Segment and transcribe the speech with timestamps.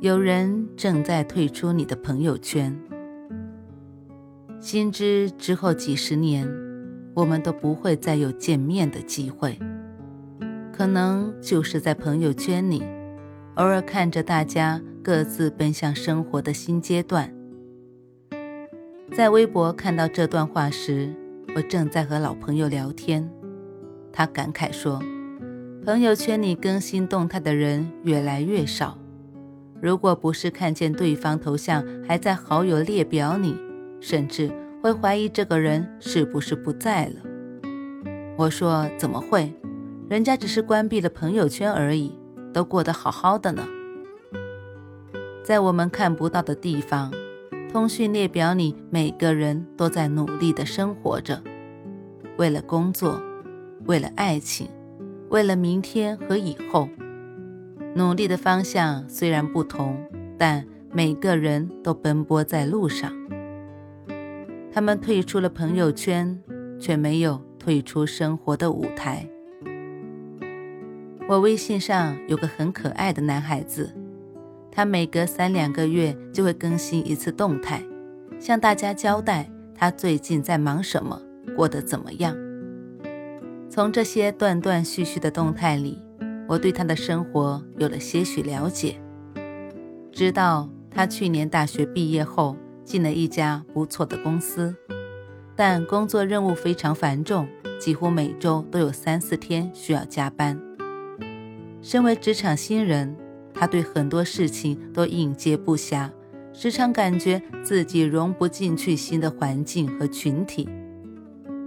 [0.00, 2.72] 有人正在退出你的朋友圈，
[4.60, 6.48] 心知之后几十年，
[7.14, 9.58] 我们都不会再有见面的机会。
[10.72, 12.84] 可能就是在朋友圈里，
[13.56, 17.34] 偶尔看着大家各自奔向生活的新阶段。
[19.10, 21.12] 在微博看到这段话时，
[21.56, 23.28] 我正在和老朋友聊天，
[24.12, 25.02] 他感慨说
[25.84, 28.96] ：“朋友圈里更新动态的人越来越少。”
[29.80, 33.54] 如果不是看见对方头像还在好友列表里，
[34.00, 34.50] 甚至
[34.82, 37.14] 会怀疑这个人是不是不在了。
[38.36, 39.52] 我说怎么会？
[40.08, 42.12] 人家只是关闭了朋友圈而已，
[42.52, 43.66] 都过得好好的呢。
[45.44, 47.12] 在我们看不到的地方，
[47.72, 51.42] 通讯列表里每个人都在努力的生活着，
[52.36, 53.20] 为了工作，
[53.86, 54.68] 为了爱情，
[55.28, 56.88] 为了明天和以后。
[57.98, 60.00] 努力的方向虽然不同，
[60.38, 63.12] 但每个人都奔波在路上。
[64.72, 66.40] 他们退出了朋友圈，
[66.78, 69.28] 却没有退出生活的舞台。
[71.28, 73.92] 我微信上有个很可爱的男孩子，
[74.70, 77.82] 他每隔三两个月就会更新一次动态，
[78.38, 81.20] 向大家交代他最近在忙什么，
[81.56, 82.36] 过得怎么样。
[83.68, 86.00] 从这些断断续续的动态里。
[86.48, 88.98] 我对他的生活有了些许了解，
[90.10, 94.74] 知道他去年大学毕业后进了一家不错的公司，
[95.54, 97.46] 但工作任务非常繁重，
[97.78, 100.58] 几乎每周都有三四天需要加班。
[101.82, 103.14] 身为职场新人，
[103.52, 106.10] 他对很多事情都应接不暇，
[106.54, 110.66] 时常感觉自己融不进去新的环境和群体。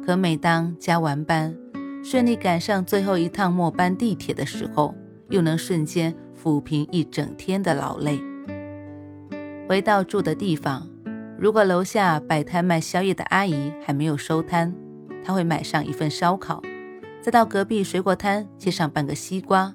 [0.03, 1.55] 可每当加完班，
[2.03, 4.93] 顺利赶上最后一趟末班地铁的时候，
[5.29, 8.19] 又能瞬间抚平一整天的劳累。
[9.69, 10.87] 回到住的地方，
[11.37, 14.73] 如果楼下摆摊卖宵夜的阿姨还没有收摊，
[15.23, 16.61] 他会买上一份烧烤，
[17.21, 19.73] 再到隔壁水果摊切上半个西瓜。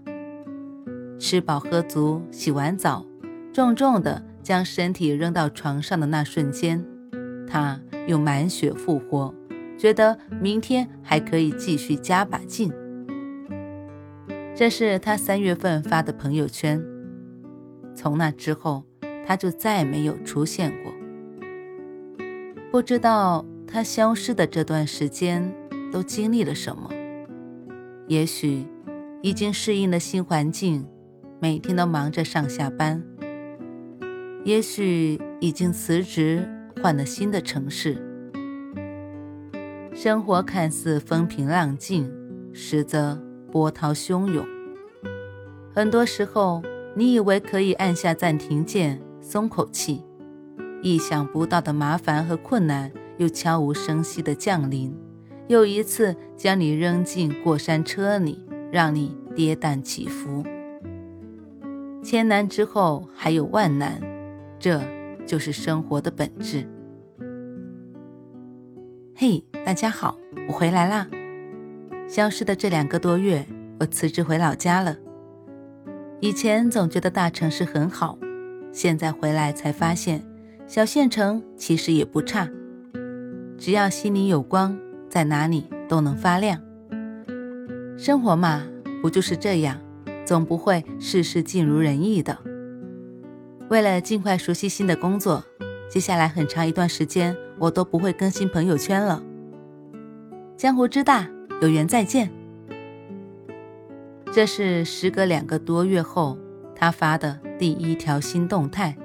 [1.18, 3.06] 吃饱喝足，洗完澡，
[3.52, 6.84] 重重的将身体扔到床上的那瞬间，
[7.48, 9.32] 他又满血复活。
[9.76, 12.72] 觉得明天还可以继续加把劲。
[14.54, 16.82] 这是他三月份发的朋友圈。
[17.94, 18.84] 从那之后，
[19.26, 20.92] 他就再没有出现过。
[22.70, 25.52] 不知道他消失的这段时间
[25.92, 26.90] 都经历了什么？
[28.06, 28.64] 也许
[29.22, 30.86] 已经适应了新环境，
[31.40, 33.00] 每天都忙着上下班；
[34.44, 36.48] 也许已经辞职，
[36.82, 37.96] 换了新的城市。
[40.06, 42.08] 生活看似风平浪静，
[42.52, 44.46] 实则波涛汹涌。
[45.74, 46.62] 很多时候，
[46.94, 50.04] 你以为可以按下暂停键，松口气，
[50.80, 54.96] 意想不到的麻烦和困难又悄无声息地降临，
[55.48, 58.40] 又一次将你扔进过山车里，
[58.70, 60.44] 让你跌宕起伏。
[62.04, 64.00] 千难之后还有万难，
[64.60, 64.80] 这
[65.26, 66.64] 就是生活的本质。
[69.18, 71.08] 嘿，大家好，我回来啦！
[72.06, 73.46] 消失的这两个多月，
[73.80, 74.94] 我辞职回老家了。
[76.20, 78.18] 以前总觉得大城市很好，
[78.72, 80.22] 现在回来才发现，
[80.66, 82.46] 小县城其实也不差。
[83.56, 84.78] 只要心里有光，
[85.08, 86.60] 在哪里都能发亮。
[87.96, 88.64] 生活嘛，
[89.00, 89.80] 不就是这样，
[90.26, 92.36] 总不会事事尽如人意的。
[93.70, 95.42] 为了尽快熟悉新的工作。
[95.88, 99.22] 接下来很长一段时间，我都不会更新朋友圈了。
[100.56, 101.28] 江湖之大，
[101.60, 102.30] 有缘再见。
[104.32, 106.36] 这是时隔两个多月后
[106.74, 108.96] 他发的第一条新动态，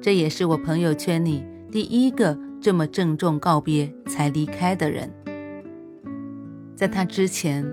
[0.00, 5.12] 这也是我朋友圈里第一个这么郑重告别才离开的人。
[6.76, 7.66] 在他之前，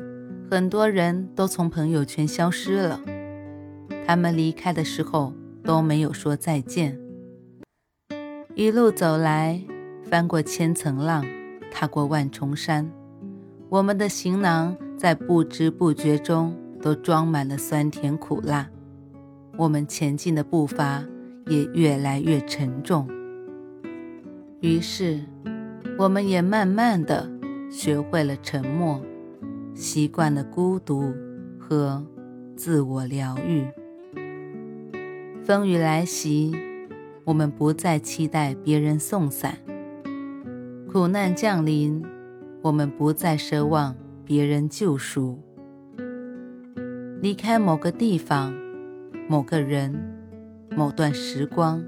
[0.49, 2.99] 很多人都从朋友圈消失了，
[4.05, 5.33] 他们离开的时候
[5.63, 6.99] 都没有说再见。
[8.59, 9.61] 一路走来，
[10.05, 11.23] 翻过千层浪，
[11.69, 12.91] 踏过万重山，
[13.69, 18.67] 我们的行囊在不知不觉中都装满了酸甜苦辣，
[19.57, 21.05] 我们前进的步伐
[21.45, 23.07] 也越来越沉重。
[24.61, 25.19] 于是，
[25.99, 27.29] 我们也慢慢的
[27.69, 28.99] 学会了沉默，
[29.75, 31.13] 习惯了孤独
[31.59, 32.03] 和
[32.55, 33.67] 自我疗愈。
[35.45, 36.55] 风雨来袭，
[37.27, 39.51] 我们不再期待别人送伞；
[40.89, 42.01] 苦难降临，
[42.61, 43.93] 我们不再奢望
[44.23, 45.37] 别人救赎。
[47.21, 48.53] 离开某个地方、
[49.27, 49.93] 某个人、
[50.73, 51.83] 某段时光，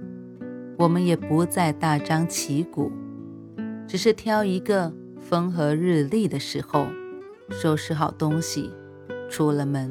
[0.78, 2.92] 我们也不再大张旗鼓，
[3.88, 6.86] 只是挑一个风和日丽的时候，
[7.50, 8.70] 收拾好东西，
[9.30, 9.90] 出了门，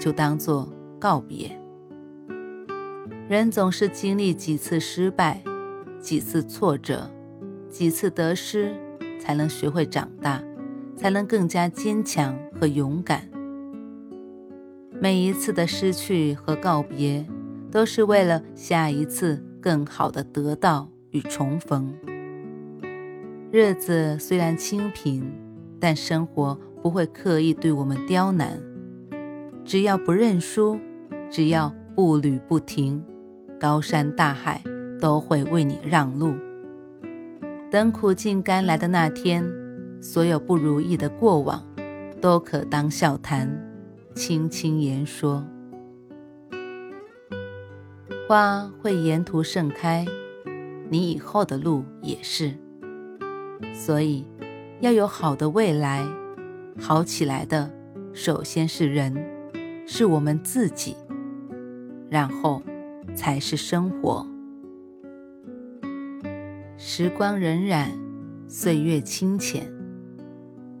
[0.00, 1.63] 就当做告别。
[3.26, 5.42] 人总是经历几次失败、
[5.98, 7.10] 几次挫折、
[7.70, 8.76] 几次得失，
[9.18, 10.42] 才能学会长大，
[10.94, 13.26] 才能更加坚强和勇敢。
[15.00, 17.26] 每一次的失去和告别，
[17.70, 21.94] 都是为了下一次更好的得到与重逢。
[23.50, 25.24] 日子虽然清贫，
[25.80, 28.60] 但生活不会刻意对我们刁难。
[29.64, 30.78] 只要不认输，
[31.30, 33.02] 只要步履不停，
[33.58, 34.62] 高山大海
[35.00, 36.34] 都会为你让路。
[37.70, 39.44] 等苦尽甘来的那天，
[40.00, 41.60] 所有不如意的过往，
[42.20, 43.48] 都可当笑谈。
[44.14, 45.44] 轻轻言说
[48.28, 50.06] ：“花会沿途盛开，
[50.88, 52.54] 你以后的路也是。
[53.72, 54.24] 所以，
[54.80, 56.06] 要有好的未来，
[56.78, 57.68] 好起来的，
[58.12, 59.12] 首先是人，
[59.84, 60.94] 是我们自己，
[62.08, 62.62] 然后
[63.14, 64.26] 才是生活。
[66.76, 67.88] 时光荏苒，
[68.48, 69.72] 岁月清浅，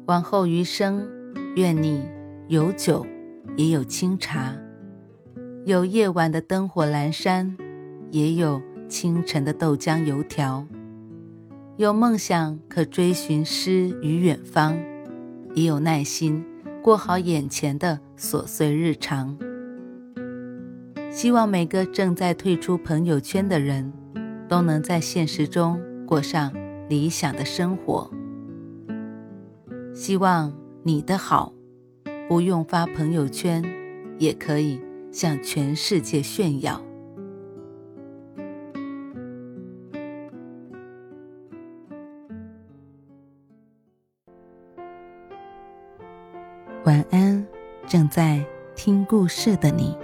[0.06, 1.06] 往后余生，
[1.56, 2.02] 愿你
[2.48, 3.06] 有酒。”
[3.56, 4.52] 也有清茶，
[5.64, 7.56] 有夜晚的灯火阑珊，
[8.10, 10.66] 也有清晨的豆浆油条。
[11.76, 14.76] 有梦想可追寻诗与远方，
[15.54, 16.44] 也有耐心
[16.82, 19.38] 过好眼前的琐碎日常。
[21.14, 23.92] 希望每个正在退出朋友圈的人，
[24.48, 26.52] 都能在现实中过上
[26.88, 28.10] 理想的生活。
[29.94, 30.52] 希望
[30.82, 31.52] 你的好。
[32.28, 33.62] 不用发朋友圈，
[34.18, 34.80] 也可以
[35.12, 36.82] 向全世界炫耀。
[46.84, 47.46] 晚安，
[47.86, 48.44] 正在
[48.74, 50.03] 听故事的你。